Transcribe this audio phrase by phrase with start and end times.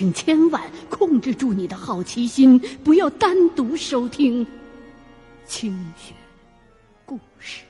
[0.00, 4.46] 请千万控制住你的好奇心，不要单独收听
[5.44, 6.14] 清雪
[7.04, 7.64] 故事。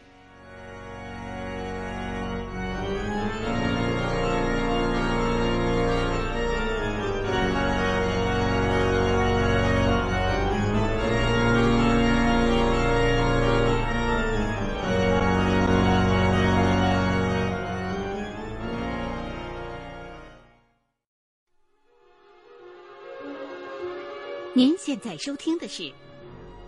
[24.61, 25.85] 您现在收听的是《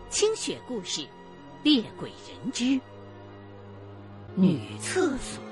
[0.09, 1.03] 清雪故事·
[1.63, 2.81] 猎鬼人之
[4.35, 5.45] 女厕所》。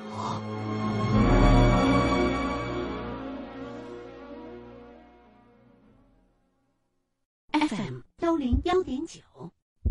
[7.69, 9.20] FM 幺零幺点九，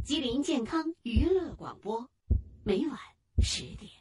[0.03, 2.09] 吉林健康娱乐广播，
[2.63, 2.97] 每晚
[3.43, 3.91] 十点。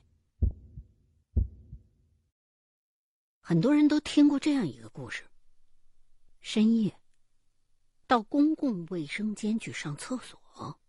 [3.43, 5.25] 很多人都听过这样一个故事：
[6.41, 6.97] 深夜
[8.09, 10.81] 到公共卫生间去上厕所，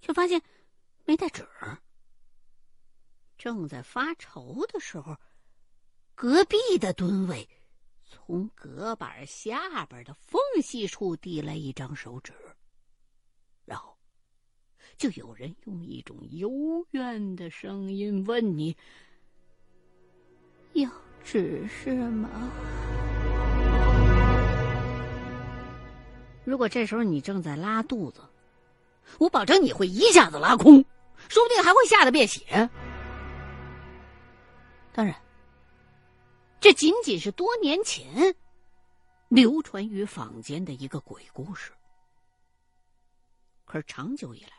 [0.00, 0.42] 却发现
[1.04, 1.46] 没带纸。
[3.36, 5.14] 正在发愁的时候，
[6.14, 7.46] 隔壁的蹲位
[8.02, 12.32] 从隔板下边的缝隙处递来一张手纸，
[13.66, 13.94] 然后
[14.96, 16.50] 就有人用一种幽
[16.92, 18.74] 怨的声音问你
[20.72, 20.90] ：“要
[21.22, 22.50] 纸是吗？”
[26.46, 28.20] 如果这时候你正在拉肚子，
[29.18, 30.84] 我保证你会一下子拉空，
[31.28, 32.70] 说不定还会吓得便血。
[34.92, 35.20] 当然，
[36.60, 38.36] 这仅仅是多年前
[39.28, 41.72] 流传于坊间的一个鬼故事。
[43.64, 44.52] 可是长久以来，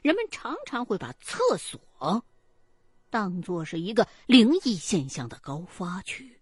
[0.00, 2.24] 人们常常会把厕所
[3.10, 6.40] 当做是一个灵异现象的高发区。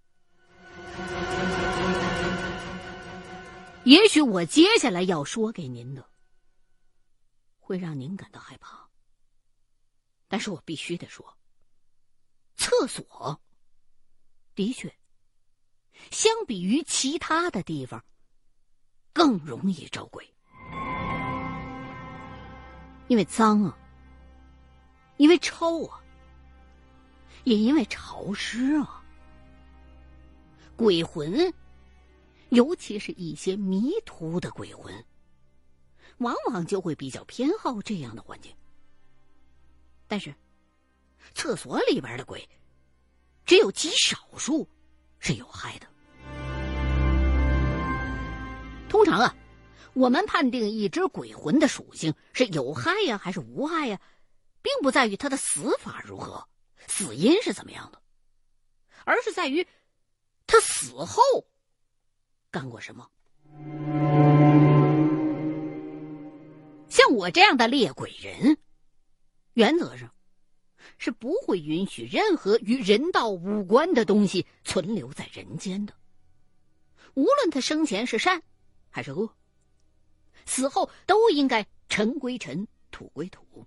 [3.85, 6.09] 也许我接下来要说给您的，
[7.59, 8.89] 会让您感到害怕，
[10.27, 11.37] 但是我必须得说。
[12.57, 13.39] 厕所
[14.55, 14.97] 的确，
[16.11, 18.03] 相比于其他的地方，
[19.13, 20.27] 更容易招鬼，
[23.09, 23.79] 因为脏啊，
[25.19, 26.01] 因为臭啊，
[27.45, 29.05] 也因为潮湿啊。
[30.75, 31.53] 鬼魂，
[32.55, 35.05] 尤其是一些迷途的鬼魂，
[36.19, 38.55] 往往就会比较偏好这样的环境。
[40.09, 40.35] 但是。
[41.35, 42.47] 厕所里边的鬼，
[43.47, 44.69] 只有极少数
[45.19, 45.87] 是有害的。
[48.91, 49.35] 通常啊，
[49.95, 53.99] 我们判定一只鬼魂的属性是有害呀还是无害呀，
[54.61, 56.47] 并不在于它的死法如何，
[56.89, 58.01] 死因是怎么样的，
[59.07, 59.67] 而是在于
[60.47, 61.23] 他死后
[62.55, 63.11] 干过什么。
[66.89, 68.57] 像我这样的猎鬼人，
[69.55, 70.09] 原则上。
[70.97, 75.93] 是不会允许任何与人道无关的东西存留在人间的，
[77.15, 78.41] 无论他生前是善
[78.91, 79.35] 还是恶，
[80.47, 83.67] 死后都应该尘归尘，土归土。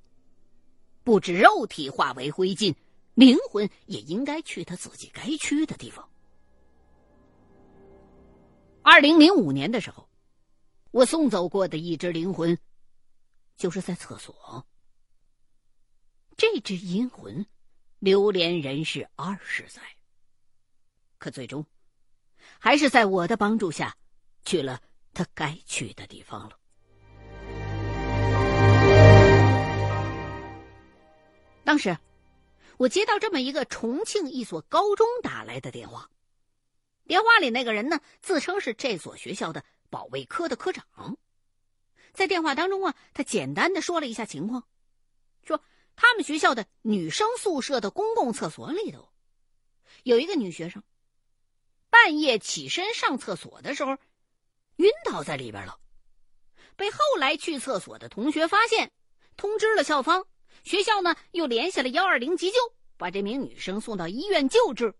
[1.03, 2.73] 不止肉体化为灰烬，
[3.13, 6.07] 灵魂也应该去他自己该去的地方。
[8.89, 10.07] 二零零五年的时候，
[10.91, 12.57] 我送走过的一只灵魂，
[13.57, 14.65] 就是在厕所。
[16.37, 17.45] 这只阴魂
[17.99, 19.81] 流连人世二十载，
[21.17, 21.65] 可最终
[22.59, 23.93] 还是在我的帮助下
[24.45, 24.81] 去了
[25.13, 26.57] 他该去的地方了。
[31.65, 31.97] 当时
[32.77, 36.09] 我接到这么一个重庆一所高中打来的电话，
[37.07, 41.17] 电话里那个人呢自称是这所学校的保卫科的科长，
[42.13, 44.67] 在电话当中啊，他简单的说了一下情况，
[45.43, 45.63] 说。
[45.99, 49.11] 他们学校的女生宿舍的公共厕所里头，
[50.03, 50.83] 有一个女学生，
[51.89, 53.97] 半夜起身上厕所的时候，
[54.75, 55.79] 晕倒在里边了，
[56.75, 58.91] 被后来去厕所的同学发现，
[59.35, 60.27] 通知了校方，
[60.63, 62.57] 学校呢又联系了幺二零急救，
[62.95, 64.93] 把这名女生送到医院救治，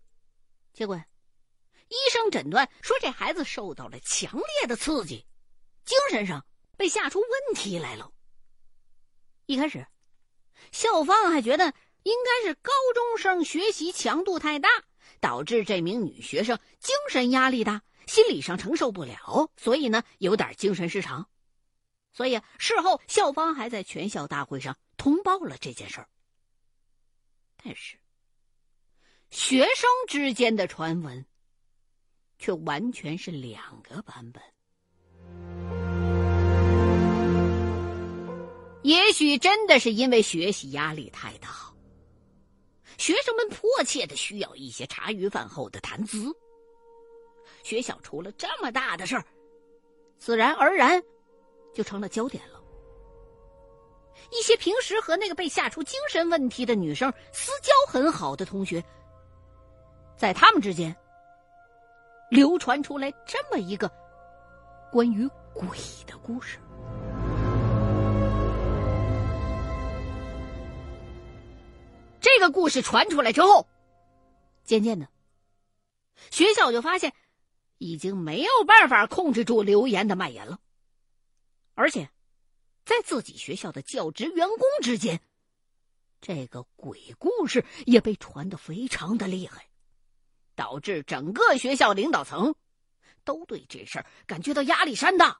[0.72, 1.00] 结果，
[1.88, 5.26] 医生诊断说这孩子受到了强烈的刺激，
[5.84, 6.44] 精神上
[6.76, 8.12] 被吓出问题来了。
[9.46, 9.86] 一开始。
[10.72, 14.68] 校方还觉得应该是高中生学习强度太大，
[15.20, 21.30] 导致这名女学生精神压力大，心理上承受不了，所以呢有点精神失常。
[22.12, 26.08] 所以事后校方还在全校大会上通报了这件事儿。
[27.62, 27.96] 但是，
[29.30, 31.24] 学生之间的传闻，
[32.38, 34.42] 却完全是两个版本。
[38.82, 41.48] 也许真的是因为学习压力太大，
[42.96, 46.32] 学生们迫切的需要一些茶余饭后的谈资。
[47.64, 49.24] 学校出了这么大的事儿，
[50.16, 51.02] 自然而然
[51.74, 52.62] 就成了焦点了。
[54.30, 58.82] 一些平时和那个被吓出精神问题的女生私交很好的同学，
[60.16, 60.94] 在他们之间
[62.30, 63.90] 流传出来这么一个
[64.90, 66.58] 关于鬼的故事。
[72.20, 73.66] 这个故事传出来之后，
[74.64, 75.08] 渐渐的，
[76.30, 77.12] 学校就发现
[77.78, 80.58] 已经没有办法控制住流言的蔓延了，
[81.74, 82.08] 而且。
[82.84, 85.20] 在自己学校的教职员工之间，
[86.22, 89.67] 这个鬼故事也被传得非常的厉害，
[90.58, 92.52] 导致整个学校领导层
[93.22, 95.38] 都对这事儿感觉到压力山大。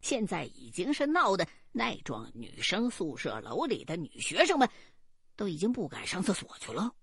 [0.00, 4.68] 现在已经是闹得那幢女生宿舍楼里的女学生们
[5.34, 6.94] 都已经不敢上厕所去了。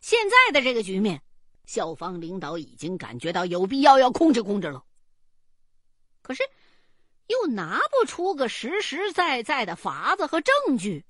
[0.00, 1.20] 现在的这个局面，
[1.64, 4.84] 校方领导已经感觉到有必要要控制控制了。
[6.22, 6.44] 可是。
[7.28, 11.04] 又拿不出个实实在在的法子和证据，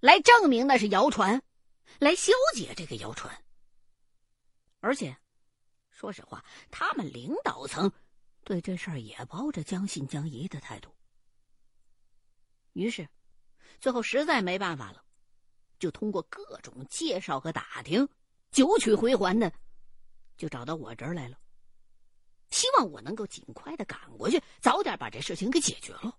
[0.00, 1.40] 来证明那是谣传，
[1.98, 3.44] 来消解这个谣传。
[4.80, 5.16] 而且，
[5.90, 7.90] 说实话，他们领导层
[8.44, 10.94] 对这事儿也抱着将信将疑的态度。
[12.72, 13.08] 于是，
[13.80, 15.04] 最后实在没办法了，
[15.78, 18.08] 就通过各种介绍和打听，
[18.52, 19.52] 九曲回环的，
[20.36, 21.38] 就找到我这儿来了。
[22.50, 26.16] 希望我能够尽快的赶过去，早点把这事情给解决了。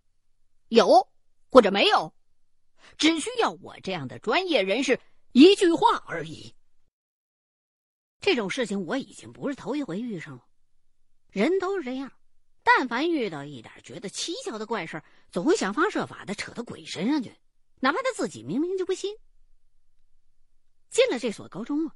[0.67, 1.07] 有
[1.49, 2.13] 或者没有，
[2.97, 4.99] 只需要我这样的专业人士
[5.31, 6.53] 一句话而已。
[8.19, 10.45] 这种事情我已经不是头一回遇上了，
[11.29, 12.11] 人都是这样，
[12.63, 17.33] 但凡遇到一点觉得蹊跷的怪事总会想方设法的扯到鬼身上去，
[17.79, 19.15] 哪怕他自己明明就不信。
[20.89, 21.95] 进了这所高中啊，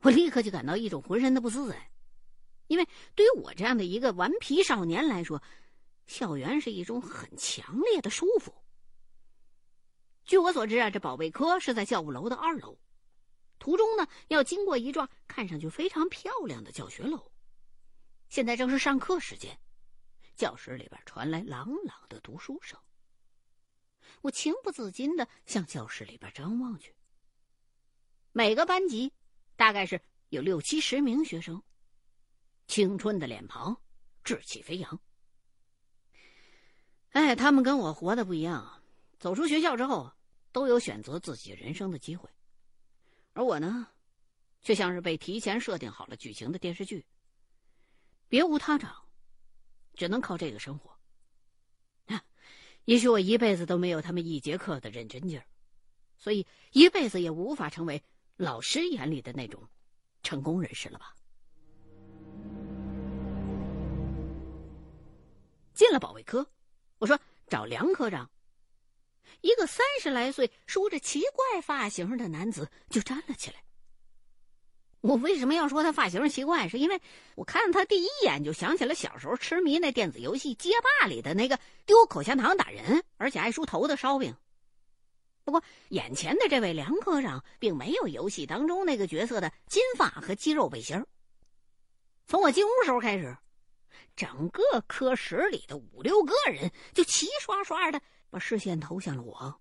[0.00, 1.90] 我立刻就感到一种浑身的不自在。
[2.66, 5.42] 因为对于我这样的一个顽皮少年来说，
[6.06, 8.52] 校园是一种很强烈的束缚。
[10.28, 12.78] 据我所知啊，这保卫科是在教务楼的二楼，
[13.58, 17.32] 途中呢要经过一幢看上去非常漂亮的教学楼。
[18.28, 19.58] 现在正是上课时间，
[20.36, 22.78] 教室里边传来朗朗的读书声。
[24.20, 26.94] 我情不自禁的向教室里边张望去。
[28.32, 29.10] 每个班级
[29.56, 31.62] 大概是有六七十名学生。
[32.66, 33.80] 青春的脸庞，
[34.22, 35.00] 志气飞扬。
[37.12, 38.82] 哎，他们跟我活的不一样，
[39.18, 40.12] 走出学校之后
[40.58, 42.28] 都有选择自己人生的机会，
[43.32, 43.86] 而我呢，
[44.60, 47.06] 却像是被提前设定好了剧情的电视剧，
[48.26, 48.92] 别无他长，
[49.94, 50.98] 只能靠这个生活。
[52.86, 55.46] 也许我一辈子都没有他们一节课的认真劲儿，
[56.16, 58.02] 所以一辈子也无法成为
[58.34, 59.62] 老师眼里的那种
[60.24, 61.14] 成功人士了吧。
[65.72, 66.44] 进了保卫科，
[66.98, 68.28] 我说找梁科长。
[69.40, 73.56] 一个三十来岁、梳着奇怪发型的男子就站了起来。
[75.00, 76.68] 我为什么要说他发型奇怪？
[76.68, 77.00] 是因为
[77.36, 84.34] 我看他第一眼就想起了小时候痴迷那电子游戏《街霸》里的那个丢口香糖打人，而且爱梳头的烧饼。
[85.44, 91.02] 不过，眼前的这位梁科长并没有游戏当中那个角色的金发和肌肉背心
[92.26, 93.36] 从我进屋时候开始。
[94.14, 99.54] 整个科室里的五六个人就齐刷刷的把视线投向了我。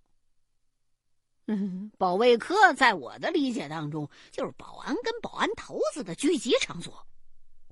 [1.48, 6.94] 嗯，保卫科在我的理解当中就是保安跟保安头子的聚集场所。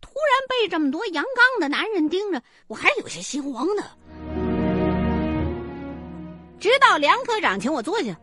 [0.01, 3.83] 突然被这么多阳刚的男人盯着，我还有些心慌呢。
[6.59, 8.17] 直到梁科长请我坐下，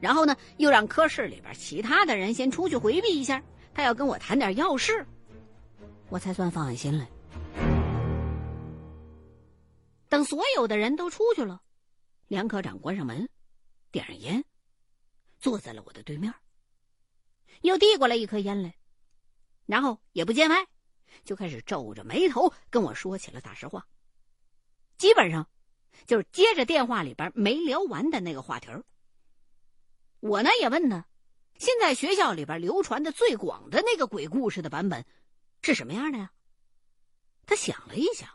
[0.00, 5.06] 然后呢，又让科室里边其他的人先出去回避一下，他要跟我谈点要事，
[6.08, 7.08] 我才算放下心来。
[10.08, 11.62] 等所有的人都出去了，
[12.30, 13.28] 梁科长关上门，
[13.90, 14.44] 点上烟，
[15.40, 16.32] 坐在了我的对面，
[17.62, 18.72] 又递过来一颗烟来，
[19.66, 20.64] 然后也不见外，
[21.24, 23.84] 就开始皱着眉头跟我说起了大实话。
[24.96, 25.50] 基本上
[26.06, 28.84] 就是接着电话里边没聊完的那个话题儿。
[30.20, 31.04] 我呢也问他，
[31.58, 35.04] 现在学校里边流传的最广的那个鬼故事的版本
[35.62, 36.32] 是什么样的呀？
[37.44, 38.30] 他想了一想。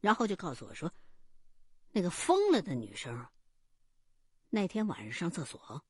[0.00, 0.90] 然后就告诉我说
[1.92, 3.26] ：“那个疯了的女生，
[4.48, 5.84] 那天晚上上厕所，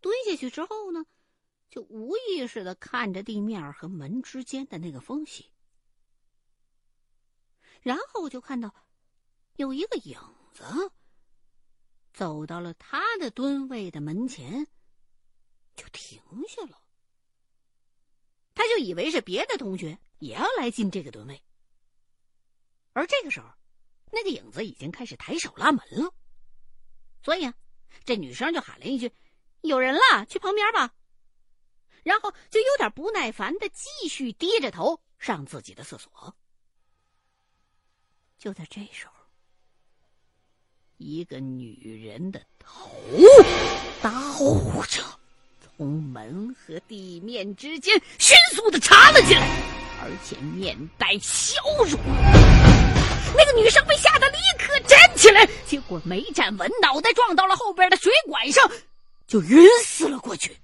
[0.00, 1.04] 蹲下去之后呢，
[1.70, 5.50] 就无意识的看着地面和门之间的那个缝隙，
[7.80, 8.74] 然后就看到
[9.56, 10.18] 有一个影
[10.52, 10.92] 子
[12.12, 14.66] 走到了他的蹲位的门前，
[15.76, 16.82] 就停下了。
[18.54, 21.42] 他就以为是别的同学也要来进这个蹲位，
[22.92, 23.48] 而这个时候，
[24.10, 26.12] 那个影子已经开始抬手拉门了，
[27.22, 27.54] 所以啊，
[28.04, 29.12] 这女生就喊了一句。
[29.60, 30.94] 有人了，去旁边吧。
[32.02, 36.34] 然后就有点不耐烦的继续低着头上自己的厕所。
[38.38, 39.12] 就在这时候，
[40.96, 42.90] 一个女人的头
[44.00, 44.10] 倒
[44.86, 45.19] 着
[45.80, 49.48] 从门和地面之间迅速的插了进来，
[50.02, 51.58] 而且面带笑
[51.90, 51.98] 容。
[53.34, 58.62] 那个女生被吓得立刻站起来，结果没站稳，脑袋撞到了后边的水管上。
[59.26, 60.54] 就晕死了过去。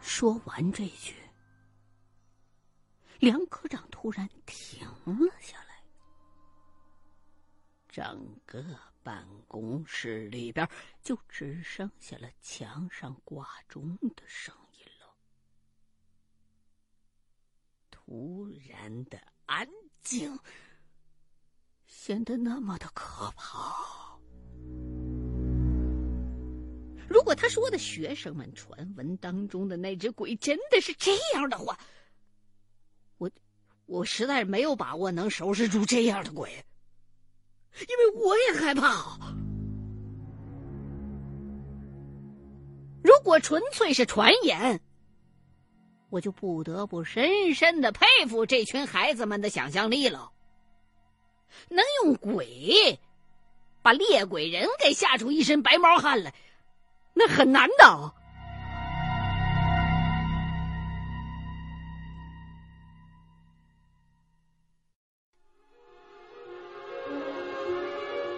[0.00, 1.12] 说完这句，
[3.18, 5.82] 梁科长突然停了下来，
[7.88, 8.04] 整
[8.46, 8.64] 个
[9.02, 10.68] 办公室里边
[11.02, 15.14] 就只剩下了墙上挂钟的声音了。
[17.90, 19.68] 突然的安
[20.02, 20.38] 静。
[21.86, 24.16] 显得那么的可怕。
[27.08, 31.76] 如果他说的学生们传闻当中的那只鬼真的是这样的话，
[33.18, 33.28] 我
[33.86, 36.64] 我实在是没有把握能收拾住这样的鬼，
[37.78, 39.18] 因为我也害怕。
[43.02, 44.80] 如果纯粹是传言，
[46.10, 50.32] 我就不得不深深的佩服这群孩子们的想象力了。
[51.68, 52.98] 能用鬼
[53.82, 56.34] 把猎鬼人给吓出一身白毛汗来，
[57.14, 58.14] 那很难的。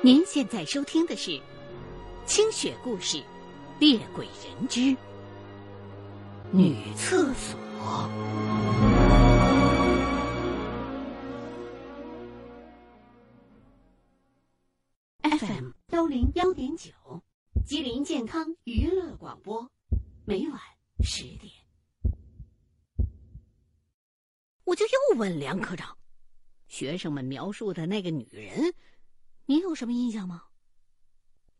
[0.04, 1.30] 您现在收听的是
[2.26, 3.18] 《清雪故事·
[3.78, 4.96] 猎鬼人之
[6.50, 7.56] 女厕所》。
[15.38, 16.90] FM 幺零幺点九，
[17.64, 19.70] 吉林健康娱乐广播，
[20.24, 20.58] 每晚
[21.04, 21.52] 十点。
[24.64, 25.96] 我就又问梁科长
[26.66, 28.74] ：“学生们描述的那个女人，
[29.52, 30.44] 你有什么印象吗？”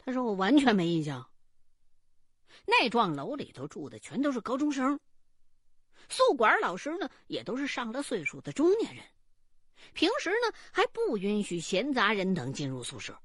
[0.02, 1.28] 他说：“我完全没印象。
[2.64, 4.98] 那幢楼里头住的全都是高中生，
[6.08, 9.04] 宿管老师呢也都是上了岁数的中年人，
[9.92, 13.18] 平时呢还不允许闲杂人等进入宿舍。”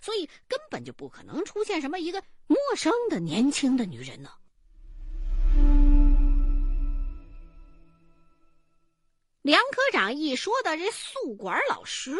[0.00, 4.30] 所以根本就不可能出现什么一个陌生的年轻的女人呢。
[9.42, 12.16] 梁科长一说到这宿管老师，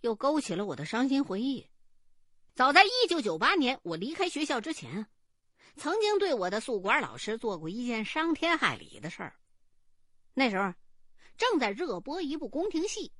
[0.00, 1.66] 又勾起了我的伤心回忆。
[2.54, 5.06] 早在一九九八年我离开学校之前，
[5.76, 9.36] 曾经对我的宿管老师做过一件伤天害理的事儿。
[10.34, 10.74] 那时候
[11.36, 13.12] 正在热播一部宫廷戏，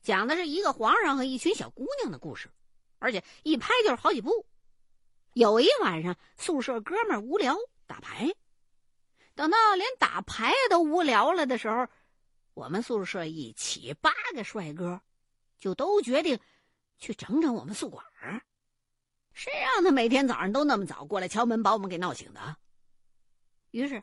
[0.00, 2.50] 讲的是一个皇上和一群小姑娘的故事。
[2.98, 4.46] 而且一拍就是好几部。
[5.32, 8.32] 有一晚上，宿舍哥们无聊打牌，
[9.34, 11.88] 等到连打牌都无聊了的时候，
[12.54, 15.00] 我们宿舍一起八个帅哥，
[15.62, 16.40] 就都决定
[16.98, 18.42] 去整整我们宿管儿。
[19.32, 22.56] 谁让他每天早上都那么早过来敲门，把我们给闹醒的？
[23.70, 24.02] 于是，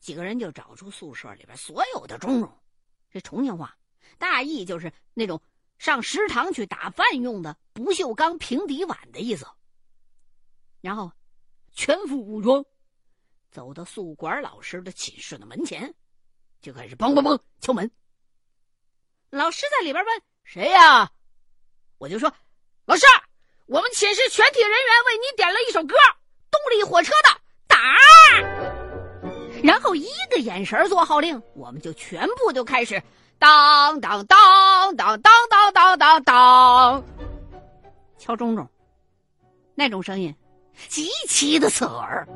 [0.00, 2.60] 几个人就找出宿舍里边所有的钟钟，
[3.10, 3.74] 这重庆话
[4.18, 5.40] 大意就是那种。
[5.78, 9.46] 上食堂去打饭用的不锈钢平底碗的意思。
[10.80, 11.12] 然后，
[11.72, 12.64] 全副武装，
[13.50, 15.94] 走到宿管老师的寝室的门前，
[16.62, 17.90] 就开始梆梆梆敲门。
[19.28, 21.10] 老师在里边问：“谁呀？”
[21.98, 22.32] 我就说
[22.86, 23.04] ：“老师，
[23.66, 25.94] 我们寝室全体人员为你点了一首歌，
[26.50, 27.76] 《动力火车的打》。”
[29.64, 33.02] 然后一个眼神做号令，我们就全部就开始。
[33.38, 37.04] 当当当当当当当当当，
[38.16, 38.66] 敲钟钟，
[39.74, 40.34] 那种声音
[40.88, 42.26] 极其的刺耳。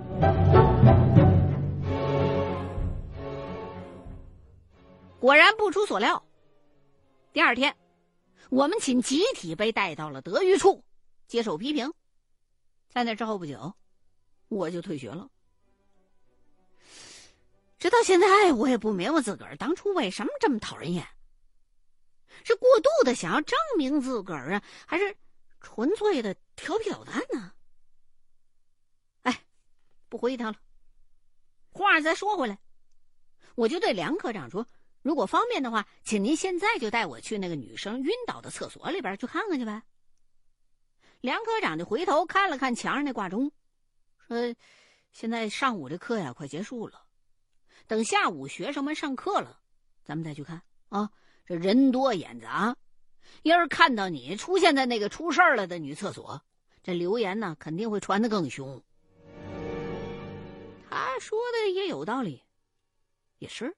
[5.21, 6.23] 果然不出所料，
[7.33, 7.75] 第二天，
[8.50, 10.85] 我们寝集体被带到了德育处
[11.28, 11.92] 接受批评。
[12.88, 13.73] 在那之后不久，
[14.49, 15.30] 我就退学了。
[17.78, 21.07] 直到现在，我也不明白自个儿当初为什么这么讨人厌。
[22.45, 25.16] 是过度的想要证明自个儿啊，还是
[25.61, 27.52] 纯粹的调皮捣蛋呢。
[29.23, 29.45] 哎，
[30.09, 30.59] 不回他了。
[31.71, 32.59] 话再说回来，
[33.54, 34.66] 我就对梁科长说
[35.02, 39.83] ：“如果方便的话，请您现在就带我去那个女生晕倒的厕所里边去看看去呗。”
[41.21, 43.52] 梁科长就回头看了看墙上那挂钟，
[44.26, 44.54] 说
[45.12, 47.02] ：“现在上午这课呀快结束了，
[47.87, 49.61] 等下午学生们上课了，
[50.04, 51.11] 咱们再去看啊。
[51.47, 52.76] 这人多眼杂，
[53.42, 56.42] 要是看到你出现在那个出事了的女厕所，
[56.83, 58.83] 这流言呢肯定会传得更凶。”
[60.88, 62.42] 他说的也有道理，
[63.38, 63.76] 也是，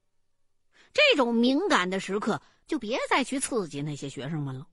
[0.93, 4.67] 这种敏感的时刻就别再去刺激那些学生们了。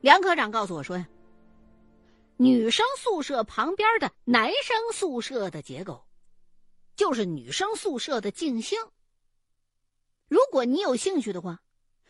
[0.00, 1.08] 梁科长告诉我说呀，
[2.36, 6.06] 女生宿舍旁边的男生宿舍的结构，
[6.94, 8.92] 就是女生宿舍的镜像。
[10.28, 11.62] 如果你有兴趣的话，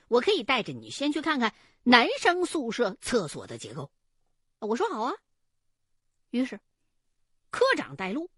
[0.08, 3.90] 我可以带着你先去看看男生宿舍厕所的结构。
[4.60, 5.14] 我说好啊。
[6.30, 6.58] 于是。
[7.48, 8.28] 科长带路，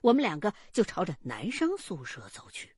[0.00, 2.73] 我们两个就朝着男生宿舍走去。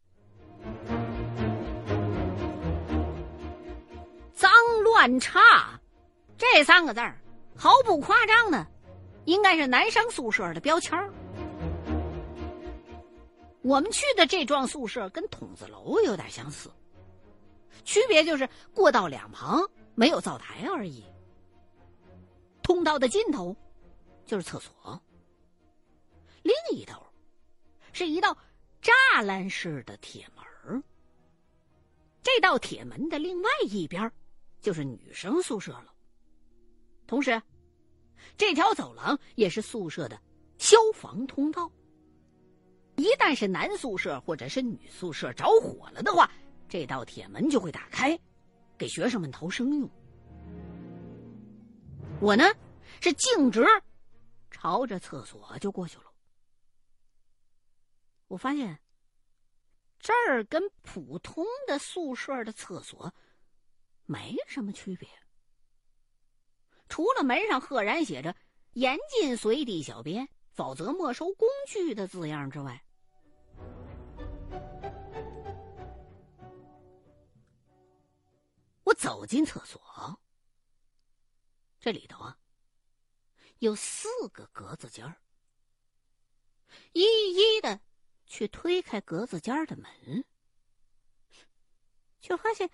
[4.35, 4.51] 脏
[4.83, 5.81] 乱差，
[6.37, 7.19] 这三个字儿
[7.57, 8.67] 毫不夸张的，
[9.25, 11.11] 应该是男生宿舍的标签儿。
[13.63, 16.71] 我们去的这幢宿舍跟筒子楼有点相似，
[17.85, 19.61] 区别就是过道两旁
[19.95, 21.05] 没有灶台而已。
[22.63, 23.57] 通道的尽头
[24.25, 25.01] 就是厕所。
[26.43, 27.05] 另一头，
[27.93, 28.37] 是一道
[28.81, 30.45] 栅栏式的铁门
[32.27, 34.11] 这道铁门的另外一边，
[34.61, 35.95] 就是女生宿舍了。
[37.07, 37.41] 同时，
[38.37, 40.21] 这条走廊也是宿舍的
[40.59, 41.71] 消防通道。
[42.97, 46.29] 一旦是男宿舍或者是女宿舍着火了的话，
[46.69, 48.19] 这道铁门就会打开，
[48.77, 49.89] 给学生们逃生用。
[52.21, 52.43] 我呢，
[53.01, 53.65] 是径直
[54.51, 56.13] 朝着厕所就过去了。
[58.27, 58.77] 我发现，
[60.07, 63.13] 这儿跟普通的宿舍的厕所
[64.05, 65.09] 没什么区别，
[66.89, 68.37] 除了门上赫然写着
[68.75, 72.85] “严禁随地小便，否则没收工具”的字样之外，
[78.85, 80.21] 我走进厕所，
[81.81, 82.39] 这里头啊
[83.59, 85.17] 有四个格子间儿，
[86.93, 87.03] 一
[87.35, 87.81] 一的。
[88.27, 90.25] 去推开格子间的门，
[92.21, 92.69] 却发现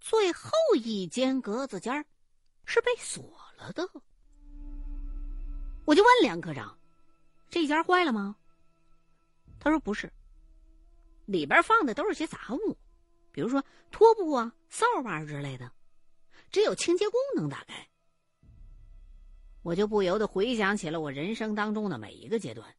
[0.00, 2.04] 最后一间格子间
[2.64, 3.88] 是被锁了的。
[5.84, 6.78] 我就问梁科长
[7.50, 8.36] ：“这一间坏了吗？”
[9.60, 10.12] 他说：“不是，
[11.26, 12.78] 里边放的都是些杂物，
[13.30, 15.70] 比如说拖布啊、扫把之类的，
[16.50, 17.88] 只有清洁工能打开。”
[19.62, 22.74] 我就不由得回想起了我人生当中的每一个阶段。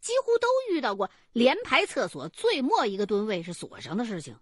[0.00, 4.38] 几乎都遇到过连排厕所最末一个蹲位是锁上的事情，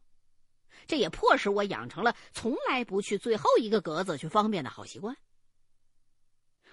[0.86, 5.16] 这也迫使我养成了从来不去最后一个格子去方便的好习惯。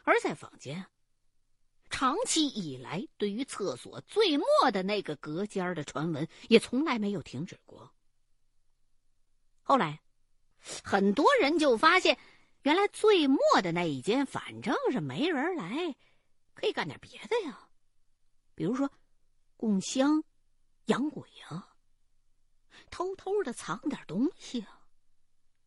[0.03, 0.85] 而在坊间，
[1.89, 7.89] 长期以来对于厕所最末的那个隔间的传闻也从来没有停止过。
[9.61, 10.01] 后来，
[10.83, 12.17] 很多人就发现，
[12.63, 15.95] 原来最末的那一间反正是没人来，
[16.53, 17.62] 可以干点别的呀。
[18.55, 18.89] 比如说，
[19.57, 20.23] 供香、
[20.85, 21.75] 养鬼啊，
[22.91, 24.81] 偷偷的藏点东西啊，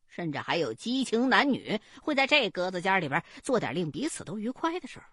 [0.06, 5.10] 甚至还有激情男女会在这格子间里边做点令彼此都愉快的事儿。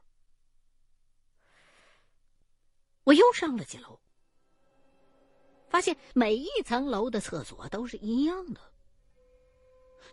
[3.03, 3.99] 我又上了几楼，
[5.69, 8.61] 发现每一层楼的厕所都是一样的，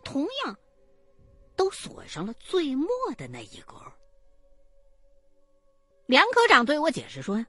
[0.03, 0.57] 同样
[1.55, 3.90] 都锁上了最末的那一格。
[6.11, 7.45] 梁科长对我解释说：“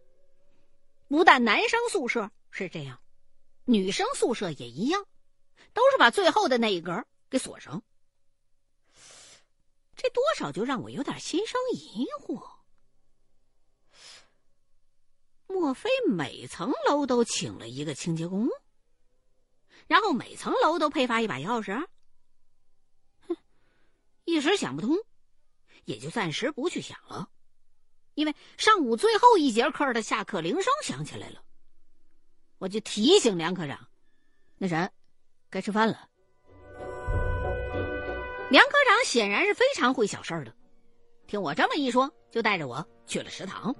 [1.10, 3.02] 不但男生宿舍是这样，
[3.64, 5.04] 女生宿舍也一样，
[5.72, 7.82] 都是把最后的那一格给锁上。”
[9.98, 12.48] 这多少就让我有点心生疑惑。
[15.48, 18.48] 莫非每层楼都请了一个清洁工，
[19.88, 21.84] 然后每层楼都配发一把钥匙？
[23.26, 23.36] 哼，
[24.24, 24.96] 一时想不通，
[25.84, 27.28] 也就暂时不去想了。
[28.14, 31.42] 因为上午最后一节课的下课铃声响起来了，
[32.58, 33.78] 我就提醒梁科长
[34.58, 34.90] ：“那啥，
[35.48, 36.08] 该吃饭了。”
[38.50, 40.54] 梁科长显然是非常会小事的，
[41.26, 43.74] 听我这么一说，就带着我去了食堂。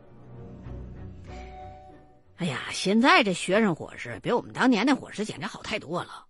[2.37, 6.27] 哎呀，现在这学生伙食比我们当年那伙食简直好太多了。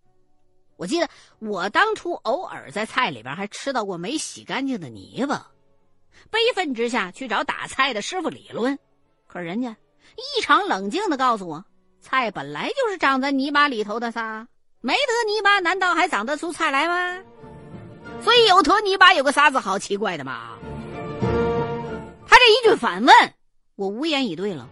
[0.77, 5.53] 我记得我当初偶尔在菜里边还吃到过没洗干净的泥巴，
[6.31, 8.79] 悲愤之下去找打菜的师傅理论，
[9.27, 9.77] 可人家
[10.16, 11.64] 异常冷静的告诉我，
[12.01, 14.46] 菜本来就是长在泥巴里头的撒，
[14.81, 17.22] 没得泥巴难道还长得出菜来吗？
[18.22, 20.59] 所以有坨泥巴有个啥子好奇怪的嘛？
[22.27, 23.14] 他这一句反问，
[23.77, 24.68] 我无言以对了。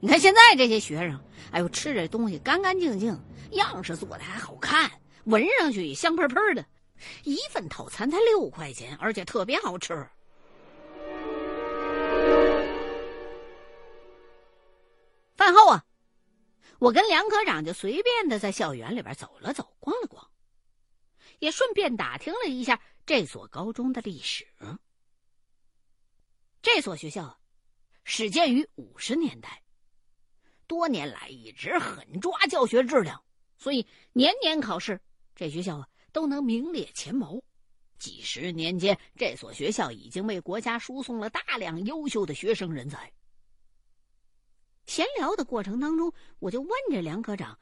[0.00, 1.18] 你看现在这些学生，
[1.50, 3.18] 哎呦，吃这东西干干净净，
[3.50, 4.90] 样式做的还好看，
[5.24, 6.64] 闻上去香喷喷的，
[7.24, 9.94] 一份套餐才六块钱，而且特别好吃。
[15.36, 15.84] 饭后啊，
[16.78, 20.28] 我跟梁科长就随便的在校园里边走了走，逛了逛，
[21.38, 24.46] 也顺便打听了一下这所高中的历史。
[26.60, 27.38] 这所学校
[28.04, 29.62] 始建于五十年代。
[30.66, 33.24] 多年来一直狠抓教学质量，
[33.56, 35.00] 所以年年考试，
[35.34, 37.40] 这学校啊都能名列前茅。
[37.98, 43.12] 几十年间，这所学校已经为国家输送了大量优秀的学生人才。
[44.86, 47.58] 闲聊的过程当中，我就问这梁科长：“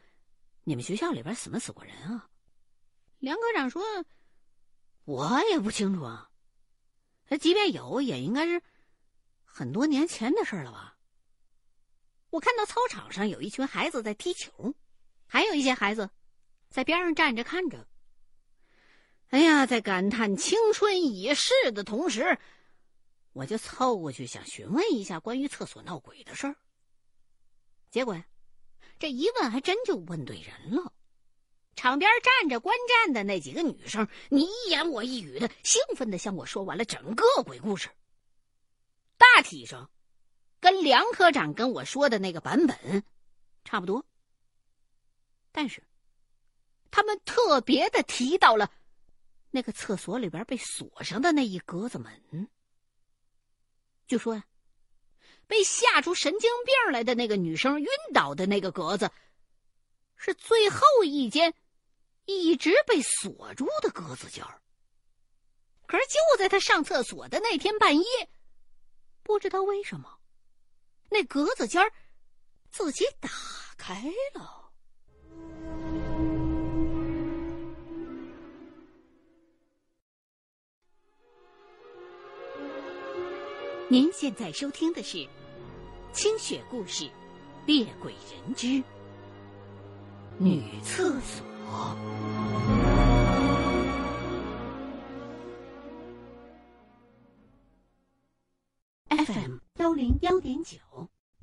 [0.65, 2.29] 你们学校里边死没死过人啊？”
[3.19, 3.83] 梁科长说
[5.05, 6.31] ：“我也不清楚啊，
[7.41, 8.63] 即便有，也应该是
[9.43, 10.99] 很多年前的事了吧。”
[12.29, 14.75] 我看到操场上有一群孩子在踢球，
[15.27, 16.11] 还有一些孩子
[16.69, 17.89] 在边上站着看着。
[19.29, 22.39] 哎呀，在感叹青春已逝的同时，
[23.33, 26.57] 我就凑过去想询问一下关于厕所闹鬼的事儿。
[27.91, 28.25] 结果呀，
[28.99, 30.93] 这一问还真就问对人了。
[31.75, 37.89] 场边站着观战的那几个女生，你一言我一语的，兴奋的向我说完了整个鬼故事。
[39.17, 39.91] 大体上。
[40.59, 43.05] 跟梁科长跟我说的那个版本
[43.62, 44.05] 差不多，
[45.53, 45.85] 但是
[46.91, 48.73] 他们特别的提到了
[49.57, 52.47] 那个厕所里边被锁上的那一格子门，
[54.07, 54.45] 就说呀，
[55.47, 59.11] 被吓出神经病来的那个女生晕倒的那个格子，
[60.14, 61.55] 是最后一间
[62.27, 64.61] 一直被锁住的格子间儿。
[65.87, 68.05] 可是就在他上厕所的那天半夜，
[69.23, 70.21] 不知道为什么。
[71.09, 71.90] 那格子间儿
[72.71, 73.31] 自己打
[73.79, 74.56] 开了。
[83.88, 85.18] 您现在收听的是
[86.12, 87.05] 《清雪故事·
[87.66, 88.83] 猎鬼人之
[90.38, 91.46] 女厕所》。
[99.25, 99.59] FM。
[99.77, 100.79] 幺零幺点九，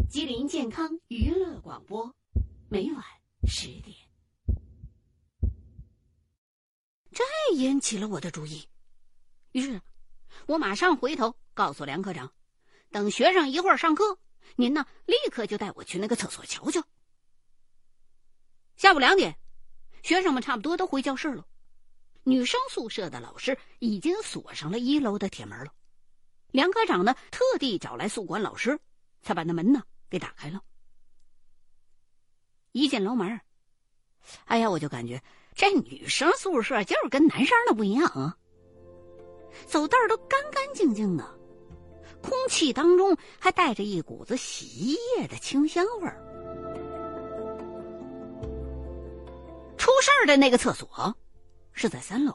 [0.10, 2.13] 吉林健康娱乐广播，
[2.67, 3.01] 每晚
[3.47, 3.95] 十点。
[7.10, 7.23] 这
[7.56, 8.67] 引起了我的注意，
[9.53, 9.82] 于是，
[10.47, 12.32] 我马上回头告诉梁科长，
[12.92, 14.18] 等学生一会儿上课，
[14.56, 16.84] 您呢立刻就带我去那个厕所瞧瞧。
[18.76, 19.38] 下午两点，
[20.02, 21.46] 学生们差不多都回教室了，
[22.24, 25.74] 女生宿舍的老师已经锁上了一楼的铁门了。
[26.52, 28.80] 梁科长呢，特地找来宿管老师，
[29.22, 30.62] 才把那门呢给打开了。
[32.72, 33.39] 一进楼门，
[34.46, 35.22] 哎呀，我就感觉
[35.56, 38.38] 这女生宿舍就是跟男生的不一样啊。
[39.68, 41.39] 走道都干干净净的，
[42.23, 46.17] 空气当中还带着一股子洗衣液的清香味儿。
[49.77, 51.15] 出事儿的那个厕所
[51.73, 52.33] 是在三楼，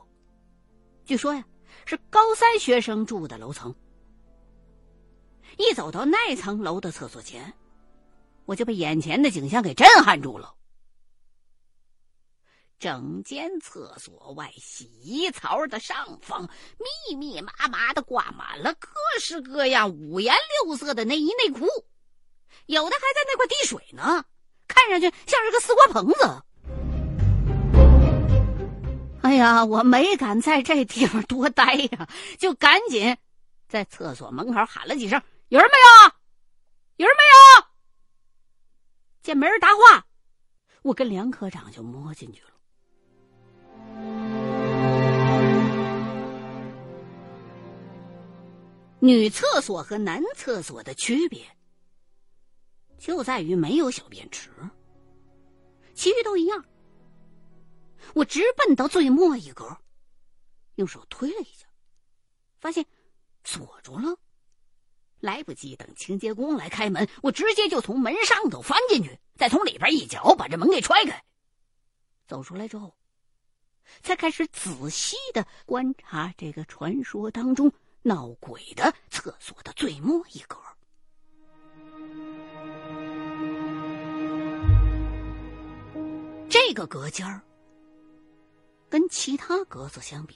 [1.04, 1.42] 据说呀
[1.86, 3.74] 是高三学生住的楼层。
[5.56, 7.52] 一走到那层楼的厕所前，
[8.44, 10.54] 我就被眼前的景象给震撼住了。
[12.78, 16.48] 整间厕所外洗衣槽的上方，
[17.08, 18.88] 密密麻麻的挂满了各
[19.18, 20.32] 式各样、五颜
[20.64, 21.66] 六色的内衣内裤，
[22.66, 24.24] 有的还在那块滴水呢，
[24.68, 26.42] 看上去像是个丝瓜棚子。
[29.22, 33.16] 哎呀，我没敢在这地方多待呀，就赶紧
[33.68, 35.20] 在厕所门口喊了几声。
[35.48, 36.12] 有人没有？
[36.98, 37.22] 有人没
[37.58, 37.66] 有？
[39.20, 40.06] 见没人答话，
[40.82, 42.47] 我跟梁科长就摸进去了。
[49.00, 51.44] 女厕所和男厕所的区别，
[52.98, 54.50] 就在于没有小便池，
[55.94, 56.64] 其余都一样。
[58.14, 59.76] 我直奔到最末一格，
[60.76, 61.66] 用手推了一下，
[62.58, 62.84] 发现
[63.44, 64.18] 锁住了。
[65.20, 71.24] 来不及等清洁工来开门，我直接就从门上头翻进去，再从里边一脚把这门给踹开。
[72.26, 72.96] 走出来之后，
[74.02, 77.72] 才开始仔细的观察这个传说当中
[78.08, 80.56] 闹鬼的厕所的最末一格。
[86.48, 87.42] 这个隔间儿
[88.88, 90.34] 跟其他格子相比，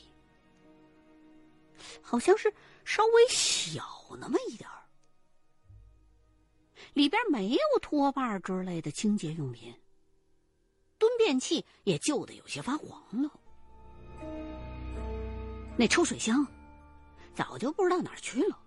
[2.03, 2.53] 好像是
[2.85, 3.83] 稍微小
[4.21, 4.77] 那么一点儿。
[6.93, 9.75] 里边没有拖把之类的清洁用品，
[10.99, 13.31] 蹲便器也旧的有些发黄了。
[15.79, 16.47] 那抽水箱
[17.35, 18.59] 早就不知道哪儿去了，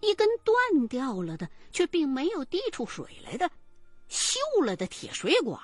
[0.00, 3.50] 一根断掉了的却并没有滴出水来的
[4.08, 5.60] 锈了的铁水管，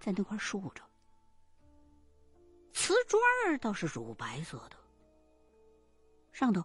[0.00, 0.82] 在那块竖着。
[2.72, 4.76] 瓷砖倒是乳白色的，
[6.32, 6.62] 上头。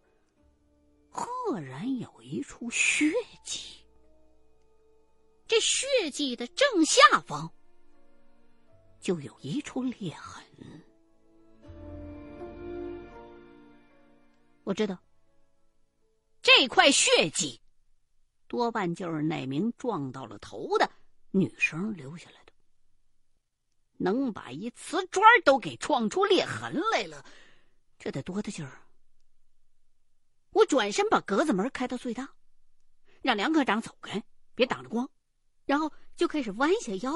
[1.15, 3.11] 赫然有一处血
[3.43, 3.85] 迹，
[5.47, 7.51] 这血迹的正下方
[8.99, 10.43] 就有一处裂痕。
[14.63, 14.97] 我知道，
[16.41, 17.61] 这块血迹
[18.47, 20.89] 多半就是那名撞到了头的
[21.31, 22.53] 女生留下来的。
[23.97, 27.25] 能把一瓷砖都给撞出裂痕来了，
[27.97, 28.81] 这得多大劲儿！
[30.51, 32.29] 我转身把格子门开到最大，
[33.21, 34.21] 让梁科长走开，
[34.55, 35.09] 别挡着光，
[35.65, 37.13] 然后就开始弯下腰，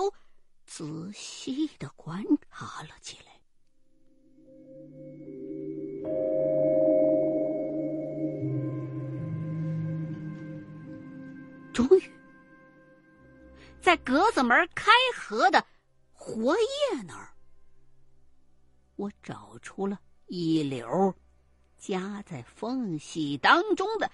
[0.65, 3.26] 仔细的观察了起来。
[11.77, 12.11] 终于，
[13.79, 15.63] 在格子门开合的
[16.11, 17.29] 活页那儿，
[18.95, 21.13] 我找出了一绺。
[21.77, 24.09] 夹在缝隙当中的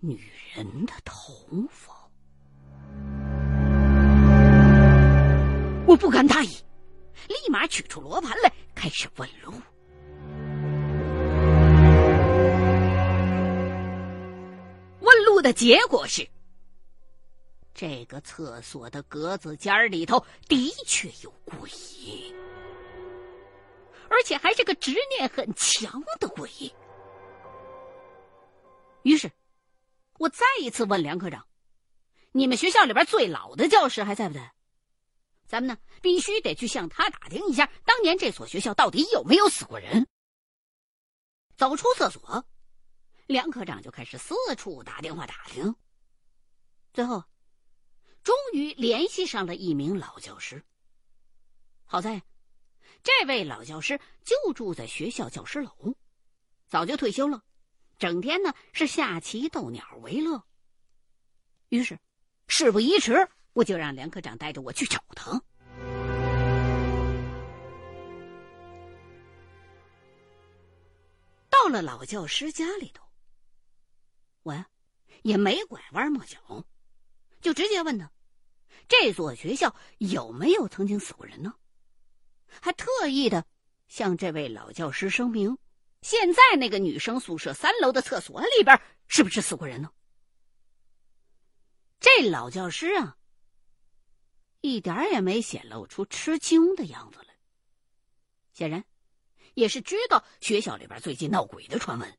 [0.00, 0.20] 女
[0.52, 1.32] 人的头
[1.70, 2.10] 发，
[5.86, 6.48] 我不敢大意，
[7.28, 9.52] 立马取出罗盘来，开始问路。
[14.98, 16.28] 问路的结果是，
[17.74, 21.68] 这个厕所的格子间里头的确有鬼。
[24.08, 26.48] 而且还是个执念很强的鬼。
[29.02, 29.30] 于是，
[30.18, 31.46] 我再一次问梁科长
[32.32, 34.54] ：“你们学校里边最老的教师还在不在？
[35.46, 40.06] 咱们呢，必须得去向他打听一下，当年这所学校到底有没有死过人。”
[41.56, 42.44] 走出厕所，
[43.26, 45.74] 梁科长就开始四处打电话打听。
[46.92, 47.24] 最后，
[48.24, 50.64] 终于联系上了一名老教师。
[51.84, 52.20] 好在。
[53.02, 55.94] 这位老教师就住在学校教师楼，
[56.66, 57.44] 早就退休了，
[57.98, 60.42] 整天呢是下棋逗鸟为乐。
[61.68, 61.98] 于是，
[62.48, 65.32] 事不宜迟，我就让梁科长带着我去找他。
[71.50, 73.04] 到了老教师家里头，
[74.44, 74.66] 我呀
[75.20, 76.64] 也没拐弯抹角，
[77.42, 78.10] 就直接问他：
[78.88, 81.54] 这所学校有没有曾经死过人呢？
[82.60, 83.44] 还特意的
[83.88, 85.58] 向这位老教师声明：
[86.02, 89.90] 现在那个女生宿舍三楼的厕所里边是不是死过人呢？
[91.98, 93.16] 这老教师啊，
[94.60, 97.34] 一点也没显露出吃惊的样子来。
[98.52, 98.84] 显然，
[99.54, 102.18] 也是知道学校里边最近闹鬼的传闻，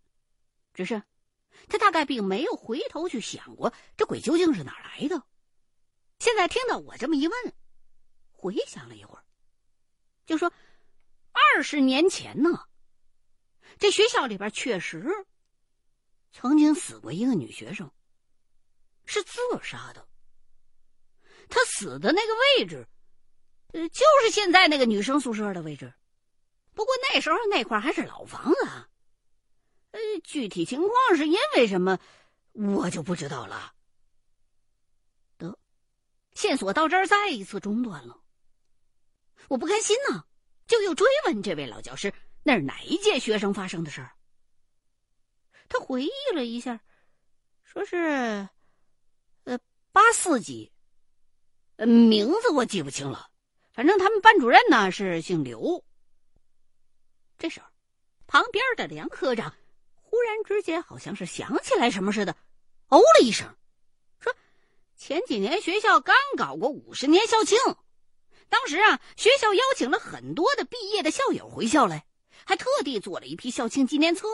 [0.74, 1.02] 只是
[1.70, 5.24] 他大概并没有回头去想过这鬼究竟是哪来的。
[6.20, 7.54] 现在听到我这么一问，
[8.32, 9.24] 回想了一会儿。
[10.26, 10.52] 就说，
[11.32, 12.66] 二十年前呢，
[13.78, 15.06] 这学校里边确实
[16.32, 17.92] 曾经死过一个女学生，
[19.06, 20.08] 是自杀的。
[21.48, 22.88] 她死的那个位置，
[23.74, 25.94] 呃，就是现在那个女生宿舍的位置。
[26.74, 28.66] 不过那时候那块还是老房子，
[29.92, 32.00] 呃，具体情况是因为什么，
[32.54, 33.75] 我就不知道了。
[36.36, 38.22] 线索到这儿再一次中断了。
[39.48, 40.24] 我不甘心呢，
[40.68, 44.12] 就又追问这位老教师：“那是哪一届学生发生的事儿？”
[45.68, 46.80] 他回忆了一下，
[47.64, 48.48] 说是，
[49.46, 49.58] 呃，
[49.92, 50.72] 八四级，
[51.78, 53.30] 呃，名字我记不清了。
[53.72, 55.84] 反正他们班主任呢是姓刘。
[57.38, 57.68] 这时候，
[58.28, 59.54] 旁边的梁科长
[59.96, 62.36] 忽然之间好像是想起来什么似的，
[62.88, 63.54] 哦了一声
[64.96, 67.58] ，：“前几年学校刚搞过五十年校庆。”
[68.48, 72.06] 当时啊，学校邀请了很多的毕业的校友回校来，
[72.46, 74.28] 还特地做了一批校庆纪念册，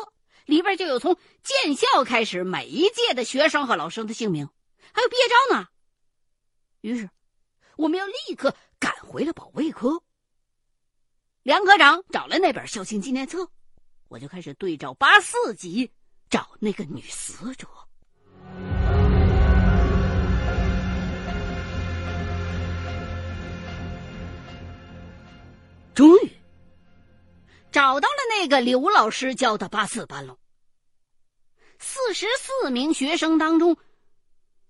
[0.45, 4.49] 里边就有从建校开始每一届的学生和老生的姓名，
[4.93, 5.67] 还有毕业照呢。
[6.81, 7.09] 于是，
[7.77, 10.03] 我们要立刻赶回了保卫科。
[11.43, 13.49] 梁科长找来那本校庆纪念册，
[14.09, 15.89] 我就开始对照八四集
[16.29, 17.67] 找那个女死者。
[25.93, 26.31] 终于
[27.71, 30.37] 找到了那个刘老师教的八四班了。
[31.79, 33.77] 四十四名学生当中，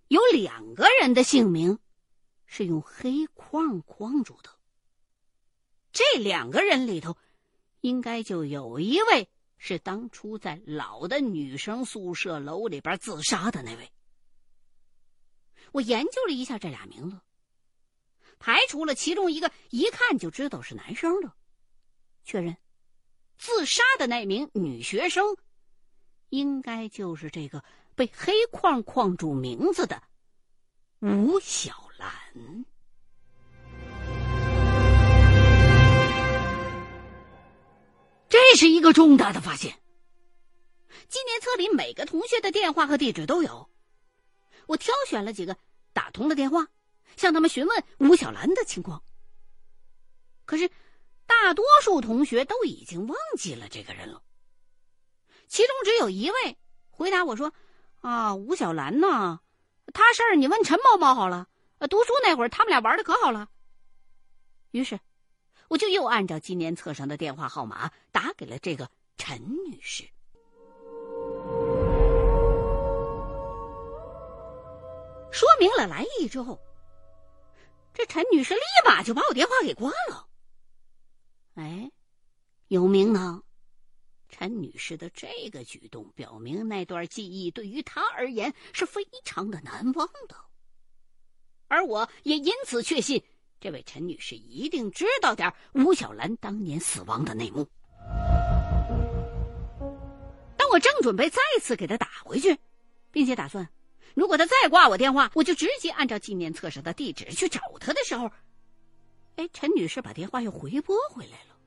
[0.07, 1.79] 有两个人的姓名
[2.45, 4.49] 是用黑框框住的。
[5.91, 7.17] 这两个人里头，
[7.81, 13.91] 应该就有一位是当初在老的女生宿舍楼里边自杀的那位。
[15.73, 17.19] 我研究了一下这俩名字，
[18.41, 21.31] 排除了其中一个一看就知道是男生的，
[22.25, 22.57] 确认
[23.37, 25.37] 自杀的那名女学生。
[26.29, 30.01] 应该就是这个被黑框框住名字的
[31.01, 32.65] 吴小兰。
[38.27, 39.77] 这是一个重大的发现。
[41.07, 43.69] 纪念册里每个同学的电话和地址都有，
[44.65, 45.57] 我挑选了几个
[45.93, 46.67] 打通了电话，
[47.15, 49.03] 向他们询问吴小兰的情况。
[50.45, 50.69] 可是，
[51.25, 54.21] 大多数同学都已经忘记了这个人了。
[55.47, 56.57] 其中只有一位
[56.89, 57.53] 回答我说
[58.01, 59.39] ：“啊，吴小兰呢？
[59.93, 61.47] 他事儿你问陈某某好了。
[61.89, 63.49] 读书那会儿，他们俩玩的可好了。”
[64.71, 64.99] 于是，
[65.67, 70.03] 我就又按照纪念册上的电话号码打给了这个陈女士。
[75.31, 76.59] 说明了来意之后，
[77.93, 80.27] 这陈女士立马就把我电话给挂了。
[81.55, 81.91] 哎，
[82.67, 83.43] 有名呢。
[84.29, 90.37] 陈女士的这个举动，表明那段记忆对于她而言是非常的难忘的，
[91.67, 93.21] 而我也因此确信，
[93.59, 97.67] 这位陈女士一定知道点吴小兰当年死亡的内幕。
[100.55, 102.57] 当我正准备再次给她打回去，
[103.11, 103.67] 并且打算，
[104.13, 108.31] 如果他再挂我电话，我就直接按照纪念册上的地址去找他的时候，
[109.35, 111.57] 哎，陈女士把电话又回拨回来了。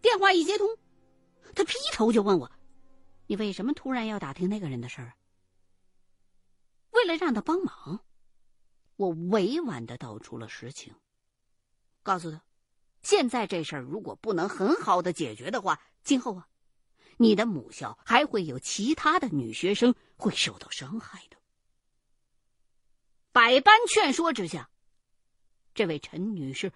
[0.00, 0.68] 电话一接通，
[1.54, 2.50] 他劈头就问我
[3.26, 5.14] ：“你为什么突然要打听那个人的事儿？”
[6.90, 8.00] 为了让他帮忙，
[8.96, 10.94] 我委婉的道出了实情，
[12.02, 12.42] 告诉他
[13.02, 16.48] ：“现在这事儿如果不能很好的解决的话，今后啊，
[17.18, 21.36] 你的母校还会有其他的女学生会受到伤害的。”
[23.30, 24.70] 百般劝说之下，
[25.74, 26.72] 这位陈女士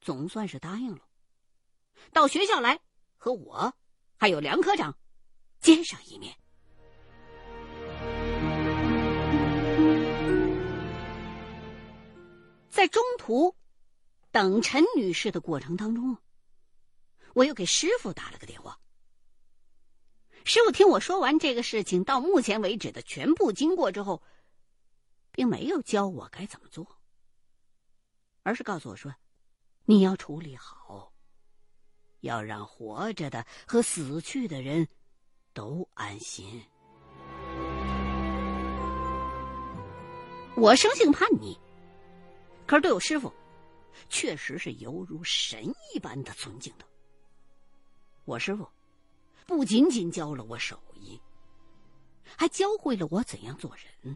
[0.00, 1.00] 总算是答应了。
[2.12, 2.78] 到学校来
[3.16, 3.74] 和我，
[4.16, 4.98] 还有梁科长
[5.60, 6.36] 见上一面。
[12.68, 13.56] 在中途
[14.30, 16.16] 等陈女士的过程当中，
[17.34, 18.78] 我又给师傅打了个电话。
[20.48, 24.22] 师傅听我说完这个事情到目前为止的全部经过之后，
[25.30, 26.86] 并没有教我该怎么做，
[28.44, 29.14] 而是告诉我说
[29.84, 31.12] ：“你要处理好。”
[32.20, 34.88] 要让活着的和死去的人
[35.52, 36.64] 都安心。
[40.56, 41.58] 我生性叛逆，
[42.66, 43.30] 可是对我师傅，
[44.08, 45.62] 确实是犹如神
[45.94, 46.86] 一般的尊敬的。
[48.24, 48.66] 我师傅
[49.48, 51.18] 不仅仅教了我手艺，
[52.36, 54.14] 还教会了我怎样做人。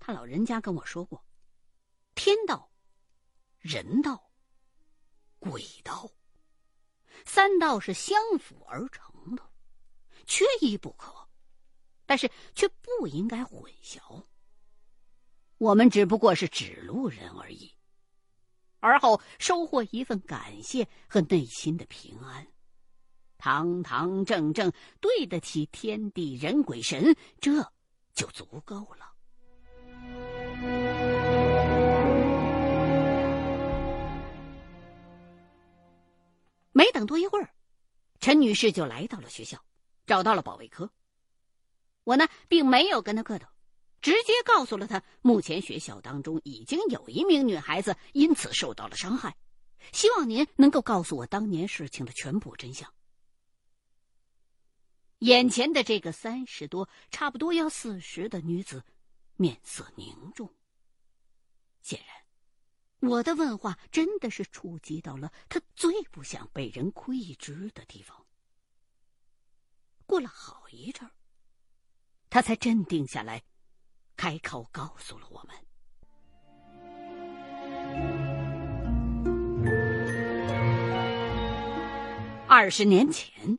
[0.00, 1.24] 他老人家跟我说过
[2.16, 2.68] ：“天道、
[3.60, 4.28] 人道、
[5.38, 6.10] 鬼道。”
[7.24, 9.50] 三道是相辅而成的，
[10.26, 11.28] 缺一不可，
[12.06, 14.26] 但是却不应该混淆。
[15.58, 17.72] 我们只不过是指路人而已，
[18.80, 22.48] 而后收获一份感谢和内心的平安，
[23.46, 27.62] 堂堂正正对得起天地人鬼神，这
[28.12, 29.12] 就足够了。
[36.72, 37.48] 没等多一会儿，
[38.18, 39.56] 陈女士就来到了学校，
[40.06, 40.90] 找到了保卫科。
[42.02, 43.48] 我呢，并没有跟她客套，
[44.00, 49.36] 直接告诉了她，目前学校当中已经有一名女孩子因此受到了伤害，
[49.92, 52.92] 希望您能够告诉我当年事情的全部真相。
[55.20, 58.84] 眼前的这个三十多，差不多要四十的女子，
[59.36, 60.54] 面色凝重，
[61.80, 63.10] 显然。
[63.10, 68.26] 我的问话真的是触及到了她最不想被人窥知的地方。
[70.04, 71.10] 过了好一阵儿，
[72.28, 73.42] 他才镇定下来，
[74.16, 75.56] 开口告诉了我们。
[82.48, 83.58] 二十年前，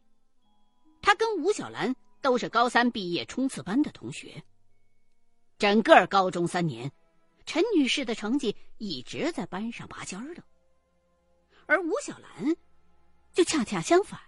[1.08, 4.44] 他跟吴小兰都是高三毕业冲刺班的同学。
[5.58, 6.92] 整个高中三年，
[7.46, 10.44] 陈女士的成绩一直在班上拔尖儿的，
[11.66, 12.54] 而吴小兰
[13.32, 14.20] 就恰恰相反，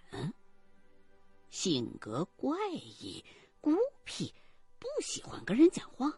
[1.49, 3.25] 性格怪异、
[3.59, 3.75] 孤
[4.05, 4.33] 僻，
[4.79, 6.17] 不喜欢跟人讲话，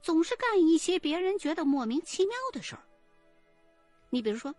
[0.00, 2.82] 总是干一些别人觉得莫名其妙的事儿。
[4.08, 4.54] 你比如说，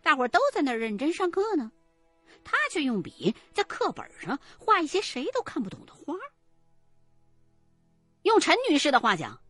[0.00, 1.70] 大伙儿都在那儿认真上课呢，
[2.44, 6.14] 他却用笔在课本上画一些谁都看不懂的画。
[8.22, 9.40] 用陈女士的话讲，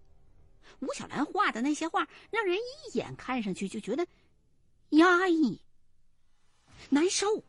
[0.81, 4.07] 吴小兰画的那些画让人一眼看上去就觉得
[4.91, 5.61] 压抑、
[6.91, 7.43] 难受。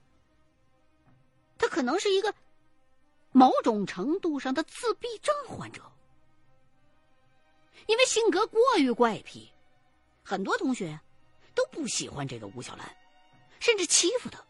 [1.57, 2.33] 她可能是一个
[3.31, 5.83] 某种程度上的自闭症患者，
[7.85, 9.51] 因为性格过于怪癖，
[10.23, 10.99] 很多同学
[11.53, 12.97] 都不喜欢这个吴小兰，
[13.59, 14.43] 甚至欺负她。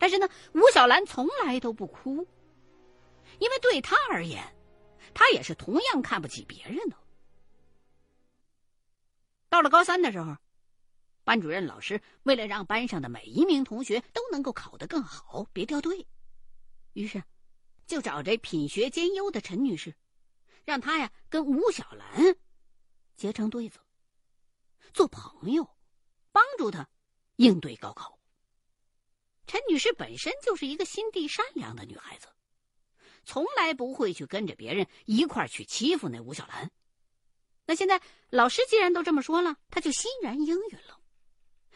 [0.00, 2.26] 但是呢，吴小兰从来都不哭，
[3.38, 4.42] 因为对她而言。
[5.12, 6.96] 他也是同样看不起别人的。
[9.48, 10.36] 到了高三的时候，
[11.24, 16.06] 班主任老师为了让班上的每一名同学都能够考得更好，别掉队，
[16.92, 17.20] 于是
[17.88, 19.92] 就找这品学兼优的陈女士，
[20.64, 22.36] 让她呀跟吴小兰
[23.16, 23.80] 结成对子，
[24.94, 25.68] 做朋友，
[26.30, 26.88] 帮助她
[27.34, 28.19] 应对高考。
[29.50, 32.28] 陈女士本身就是一个心地善良的女孩子。
[33.24, 36.70] 从来不会去跟着别人一块去欺负那吴小兰。
[37.66, 41.00] 那现在老师既然都这么说了，她就欣然应允了，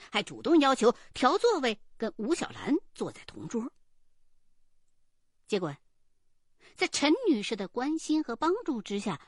[0.09, 3.69] 还主动要求调座位，跟吴小兰坐在同桌。
[5.49, 5.77] 结果，
[6.77, 9.21] 在陈女士的关心和帮助之下，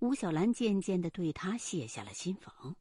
[0.00, 2.76] 吴小兰渐渐的对她卸下了心防，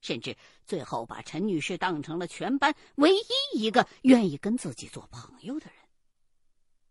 [0.00, 5.74] 甚至最后把陈女士当成了全班唯一一个愿意跟自己做朋友的人。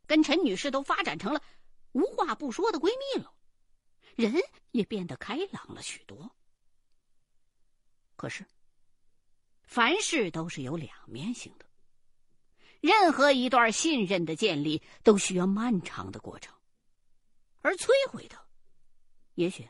[0.05, 1.41] 跟陈女士都发展成了
[1.91, 3.34] 无话不说的闺蜜了，
[4.16, 4.34] 人
[4.72, 6.30] 也变得开朗了许多。
[8.16, 8.45] 可是，
[9.64, 11.66] 凡事都是有两面性的，
[12.80, 16.55] 任何一段信任的建立都需要漫长的过程，
[17.62, 18.38] 而摧毁的，
[19.36, 19.68] 也许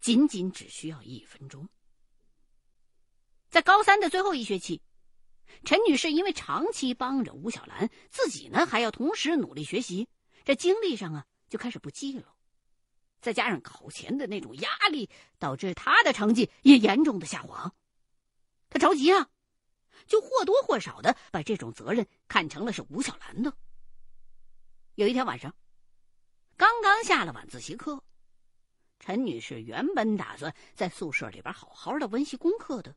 [0.00, 1.68] 仅仅只需要一分钟。
[3.52, 4.80] 在高三的最后一学期。
[5.62, 10.08] 陈女士因为长期帮着吴小兰，自己呢还要同时努力学习，
[10.42, 12.34] 这精力上啊就开始不济了。
[13.20, 17.74] 再加上考前的那种压力，导致她的成绩也严重的下滑。
[18.70, 19.28] 她着急啊，
[20.06, 23.54] 就或多或少的把这种责任看成了是吴小兰的。
[24.94, 25.54] 有一天晚上，
[26.56, 28.02] 刚刚下了晚自习课，
[28.98, 32.96] 陈女士原本打算在宿舍里边好好的温习功课的。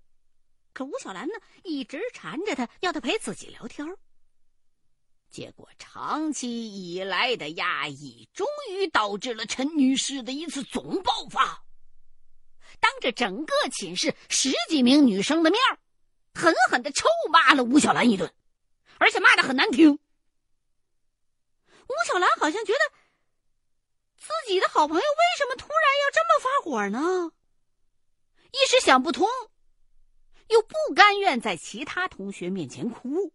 [0.76, 3.88] 可吴小兰呢，一直缠着他，要他陪自己聊天
[5.30, 11.64] 结果长期以来的压抑，终于导致了陈女士的一次总爆发，
[12.82, 15.62] 当着整个寝室十几名女生的面
[16.34, 18.34] 狠狠的臭骂了吴小兰一顿，
[18.98, 19.94] 而且骂的很难听。
[19.94, 22.80] 吴小兰好像觉得
[24.18, 27.32] 自己的好朋友为什么突然要这么发火呢？
[28.52, 29.26] 一时想不通。
[30.48, 33.34] 又不甘愿在其他同学面前哭，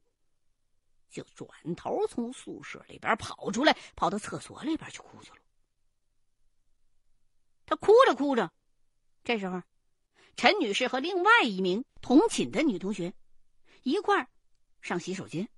[1.11, 5.38] 就转头从宿舍里边跑出来，跑到厕所里边去哭去了。
[7.66, 8.52] 他哭着哭着，
[9.24, 9.62] 这时候，
[10.36, 13.12] 陈女士和另外一名同寝的女同学
[13.82, 14.28] 一块儿
[14.80, 15.48] 上洗手间。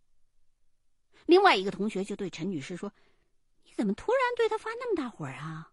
[1.26, 2.92] 另外一个同学就对陈女士说
[3.64, 5.72] ：“你怎么突然对他发那么大火啊？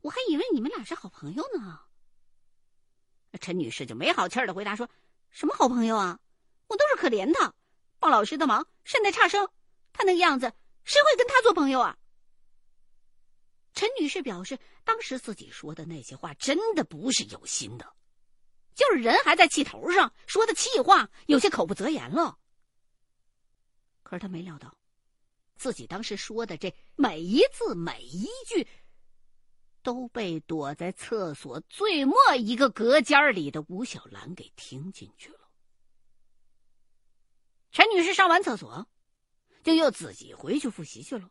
[0.00, 1.80] 我还以为你们俩是好朋友呢。”
[3.38, 4.88] 陈女士就没好气儿的回答说。
[5.30, 6.18] 什么好朋友啊！
[6.66, 7.54] 我都是可怜他，
[7.98, 9.48] 帮老师的忙，善待差生。
[9.92, 10.52] 他那个样子，
[10.84, 11.96] 谁会跟他做朋友啊？
[13.72, 17.92] 陈女士表示，当时自己说的那些话真的不是有心的，
[18.74, 22.36] 就是人还在气头上，说的气话，有些口不择言了。
[24.02, 24.76] 可是他没料到，
[25.56, 28.66] 自己当时说的这每一字每一句。
[29.82, 35.50] 都被躲在厕所最末一个隔间里的吴小兰给听进去了。
[37.70, 38.86] 陈女士上完厕所，
[39.62, 41.30] 就又自己回去复习去了，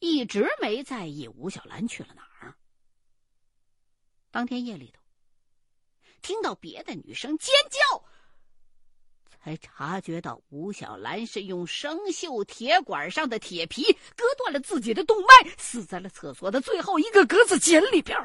[0.00, 2.56] 一直没在意吴小兰去了哪儿。
[4.30, 5.02] 当天夜里头，
[6.22, 8.04] 听到别的女生尖叫。
[9.44, 13.82] 才察觉到吴小兰是用生锈铁管上的铁皮
[14.14, 18.16] 割断了自己的动脉，死在了厕所的最后一个格子间里边。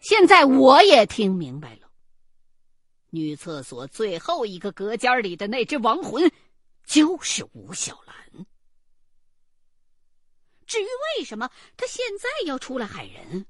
[0.00, 1.88] 现现在我也听明白了，
[3.10, 6.28] 女厕所最后一个隔间里的那只亡魂，
[6.84, 8.44] 就是吴小兰。
[10.66, 13.46] 至于为什么他现在要出来害人，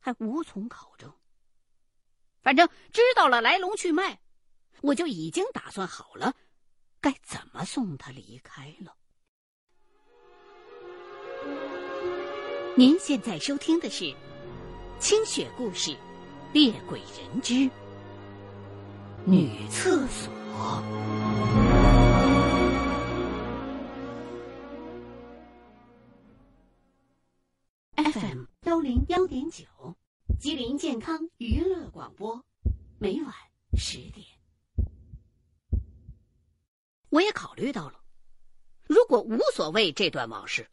[0.00, 1.12] 还无从考证。
[2.42, 4.18] 反正知道了来龙去脉，
[4.80, 6.34] 我就已经打算好了，
[7.00, 8.96] 该怎么送他离开了。
[12.76, 14.04] 您现在收听的是
[14.98, 15.90] 《清雪故事·
[16.52, 17.68] 猎鬼人之
[19.26, 20.32] 女厕所》。
[28.12, 29.64] FM 幺零幺点九，
[30.40, 32.42] 吉林健康娱乐广播，
[32.98, 33.34] 每晚
[33.76, 34.26] 十点。
[37.10, 38.02] 我也考虑到了，
[38.86, 40.70] 如果无所谓这段往事。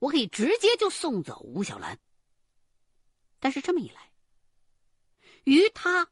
[0.00, 2.00] 我可以直接就送走吴小兰，
[3.38, 4.10] 但是这么一来，
[5.44, 6.10] 于他，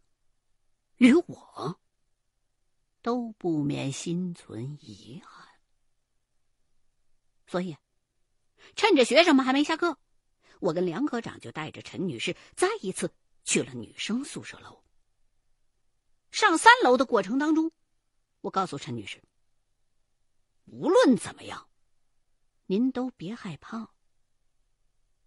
[0.99, 1.81] 于我，
[3.03, 5.49] 都不免心存遗憾。
[7.49, 7.77] 所以，
[8.77, 9.99] 趁着学生们还没下课，
[10.65, 13.13] 我跟梁科长就带着陈女士再一次
[13.45, 14.83] 去了女生宿舍楼。
[16.31, 17.71] 上三楼的过程当中，
[18.41, 19.23] 我告诉陈女士，
[20.65, 21.69] 无论怎么样。
[22.65, 23.91] 您都别害怕。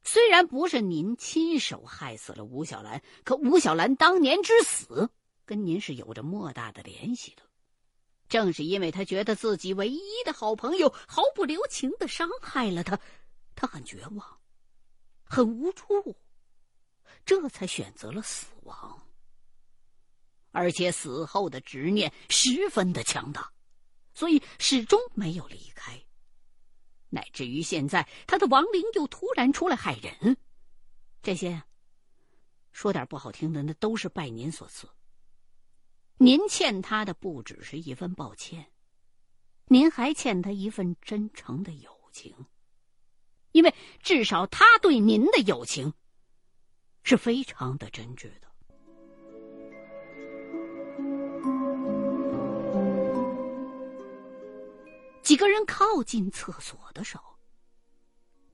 [0.04, 5.12] 虽然不是您亲手害死了吴小兰，可吴小兰当年之死
[5.46, 7.44] 跟您是有着莫大的联系的。
[8.28, 13.00] 正是因为他觉得自己唯一的好朋友毫不留情的伤害了他，
[13.54, 14.40] 他很绝望，
[15.30, 16.16] 很无助，
[17.26, 19.04] 这才选择了死亡。
[20.52, 23.52] 而且死后的执念十分的强大，
[24.14, 26.02] 所以始终没有离开。
[27.10, 30.36] 乃至于现在，他的亡灵又突然出来害人，
[31.22, 31.62] 这些
[32.72, 34.90] 说点不好听的，那都是拜您所赐。
[36.18, 38.72] 您欠他的不只是一份抱歉，
[39.66, 42.36] 您还欠他一份真诚的友情，
[43.58, 45.92] 因为至少他对您的友情
[47.02, 48.48] 是非常的真挚的。
[55.24, 57.24] 几个人靠近厕所的时候，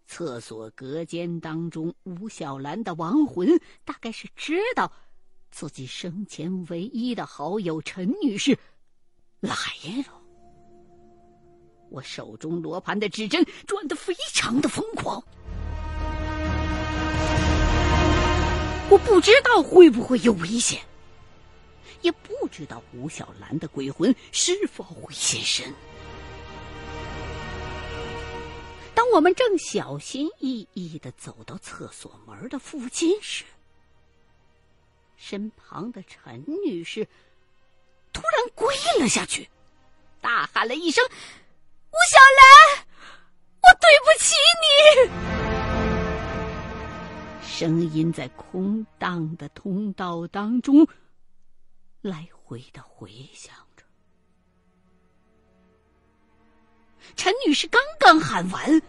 [0.08, 4.89] 厕所隔间当中，吴小兰的亡魂大概是知道
[5.51, 8.58] 自己生前唯一的好友陈女士
[9.41, 9.54] 来
[10.08, 10.22] 了。
[11.94, 15.24] 我手中罗盘的指针转得非常的疯狂，
[18.89, 20.82] 我不知道会不会有危险，
[22.02, 25.72] 也不知道吴小兰的鬼魂是否会现身。
[28.96, 33.44] 当我们正小心翼翼的走到厕所门的附近时，
[35.16, 37.08] 身旁的陈女士
[38.12, 39.48] 突然跪了下去，
[40.22, 41.04] 大喊了一声
[41.94, 42.44] ：“吴小兰，
[43.62, 44.34] 我对不起
[44.64, 44.66] 你！”
[47.46, 50.88] 声音在空荡的通道当中
[52.02, 53.86] 来回的回响着。
[57.16, 58.82] 陈女士刚刚喊完。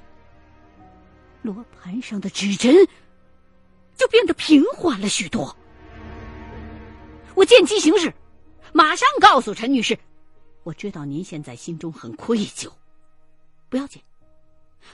[1.42, 2.74] 罗盘上的指针
[3.94, 5.54] 就变得平缓了许多。
[7.34, 8.10] 我见机行事，
[8.72, 9.98] 马上告诉陈女士
[10.64, 12.72] ：“我知道您现在心中很愧疚，
[13.74, 14.00] 不要紧，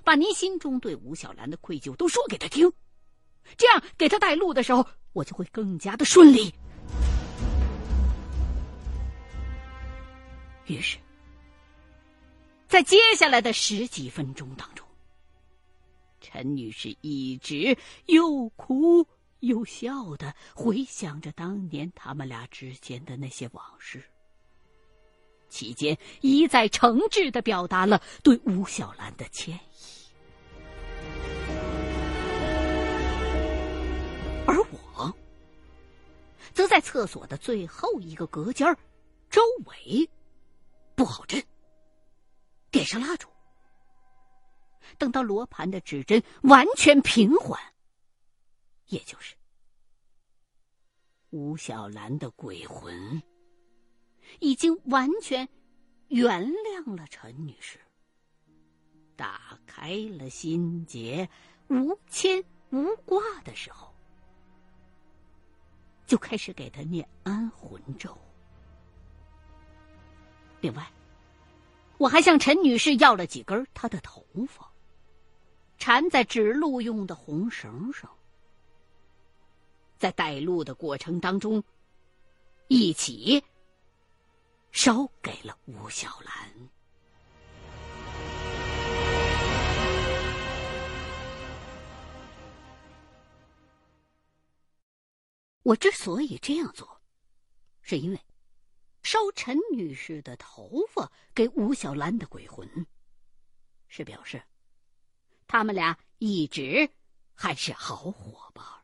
[0.03, 2.73] 把您心中对吴小兰的愧疚都说给她听，
[3.59, 6.51] 这样给她带路的时候，我就会更加的顺利。”
[10.65, 10.97] 于是，
[12.69, 14.87] 在接下来的十几分钟当中。
[16.23, 17.77] 陈女士一直
[18.07, 19.07] 又哭
[19.41, 24.03] 又笑的回想着当年他们俩之间的那些往事，
[25.51, 29.61] 期间一再诚挚的表达了对吴小兰的歉意，
[34.47, 35.15] 而我
[36.55, 38.75] 则在厕所的最后一个隔间
[39.29, 40.09] 周围
[40.95, 41.43] 布好阵，
[42.71, 43.29] 点上蜡烛。
[44.99, 47.61] 等到罗盘的指针完全平缓，
[48.87, 49.37] 也就是
[51.31, 53.23] 吴小兰的鬼魂
[54.39, 55.49] 已经完全
[56.09, 57.79] 原谅了陈女士，
[59.17, 61.29] 打开了心结，
[61.69, 63.93] 无牵无挂的时候，
[66.07, 68.17] 就开始给他念安魂咒。
[70.61, 70.91] 另外，
[71.99, 74.71] 我还向陈女士要了几根她的头发。
[75.79, 78.11] 缠在指路用的红绳上，
[79.97, 81.65] 在带路的过程当中，
[82.69, 83.43] 一起
[84.73, 86.71] 烧给了吴小兰。
[95.63, 97.03] 我之所以这样做，
[97.83, 98.21] 是因为
[99.03, 102.87] 烧陈女士的头发给吴小兰的鬼魂，
[103.87, 104.43] 是表示
[105.47, 106.91] 他们俩一直
[107.35, 108.80] 还是好伙伴。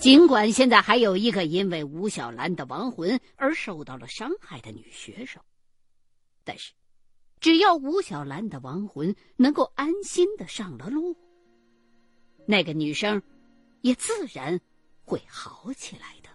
[0.00, 5.42] 尽管现在还有一个因为吴小兰的亡魂而受到了伤害的女学生，
[6.42, 6.72] 但是
[7.38, 11.14] 只要吴小兰的亡魂能够安心的上了路，
[12.46, 13.22] 那个女生
[13.82, 14.58] 也自然
[15.04, 16.30] 会好起来的。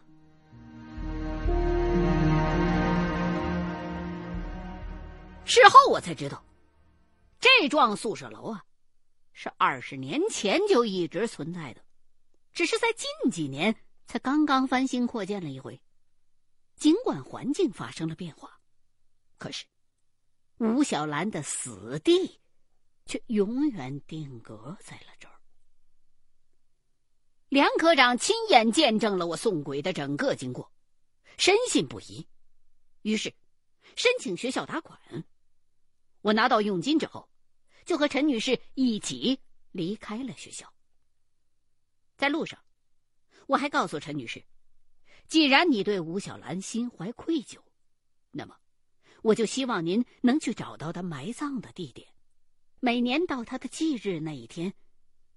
[5.44, 6.44] 事后我才知道，
[7.40, 8.64] 这幢宿舍楼啊，
[9.34, 11.85] 是二十年前就一直存在的。
[12.56, 13.76] 只是在近几年
[14.08, 15.80] 才刚刚翻新扩建了一回，
[16.78, 18.60] 尽管环境发生了变化，
[19.38, 19.66] 可是
[20.60, 22.40] 吴小兰的死地
[23.06, 25.36] 却永远定格在了这儿。
[27.50, 30.72] 梁科长亲眼见证了我送鬼的整个经过，
[31.38, 32.26] 深信不疑，
[33.02, 33.34] 于是
[33.98, 34.98] 申请学校打款。
[36.22, 37.30] 我拿到佣金之后，
[37.84, 39.38] 就和陈女士一起
[39.74, 40.74] 离开了学校。
[42.18, 42.58] 在路上，
[43.48, 44.44] 我还告诉陈女士
[45.28, 47.60] ：“既然你对吴小兰心怀愧疚，
[48.32, 48.58] 那么
[49.22, 52.08] 我就希望您能去找到她埋葬的地点，
[52.80, 54.74] 每年到她的忌日那一天，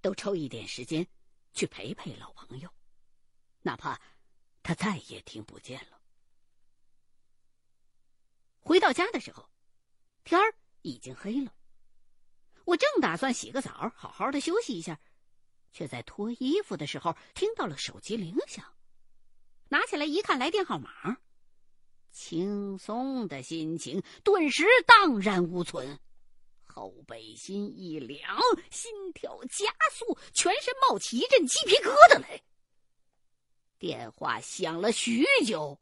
[0.01, 1.05] 都抽一点时间
[1.53, 2.69] 去陪陪老朋友，
[3.61, 3.99] 哪怕
[4.63, 5.99] 她再也听不见了。”
[8.61, 9.49] 回到家的时候，
[10.23, 11.53] 天儿已经黑了，
[12.65, 14.99] 我正打算洗个澡，好好的休息一下。
[15.71, 18.65] 却在脱衣服的时候听到了手机铃响，
[19.69, 21.17] 拿起来一看，来电号码，
[22.11, 25.99] 轻松的心情顿时荡然无存，
[26.65, 28.39] 后背心一凉，
[28.71, 32.41] 心跳加速，全身冒起一阵鸡皮疙瘩来。
[33.77, 35.79] 电话响了许久，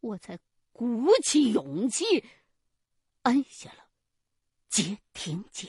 [0.00, 0.38] 我才
[0.72, 2.24] 鼓起勇气
[3.22, 3.86] 按下了
[4.68, 5.68] 接听键。